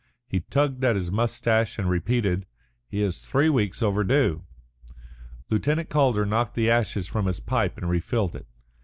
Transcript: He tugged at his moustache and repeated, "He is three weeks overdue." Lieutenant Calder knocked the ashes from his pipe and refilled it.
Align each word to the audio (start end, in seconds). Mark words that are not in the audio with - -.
He 0.25 0.39
tugged 0.39 0.83
at 0.83 0.95
his 0.95 1.11
moustache 1.11 1.77
and 1.77 1.87
repeated, 1.87 2.47
"He 2.89 3.03
is 3.03 3.19
three 3.19 3.49
weeks 3.49 3.83
overdue." 3.83 4.41
Lieutenant 5.51 5.89
Calder 5.89 6.25
knocked 6.25 6.55
the 6.55 6.71
ashes 6.71 7.07
from 7.07 7.27
his 7.27 7.39
pipe 7.39 7.77
and 7.77 7.87
refilled 7.87 8.35
it. 8.35 8.47